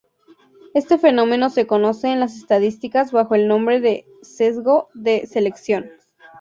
Este 0.73 0.97
fenómeno 0.97 1.51
se 1.51 1.67
conoce 1.67 2.07
en 2.07 2.19
las 2.21 2.35
estadísticas 2.35 3.11
bajo 3.11 3.35
el 3.35 3.47
nombre 3.47 3.79
de 3.79 4.07
sesgo 4.23 4.89
de 4.95 5.27
selección. 5.27 5.91